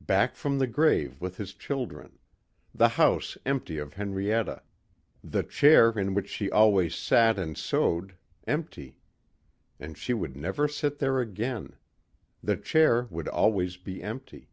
[0.00, 2.18] Back from the grave with his children....
[2.74, 4.62] The house empty of Henrietta.
[5.22, 8.14] The chair in which she always sat and sewed,
[8.46, 8.96] empty.
[9.78, 11.76] And she would never sit there again.
[12.42, 14.48] The chair would always be empty.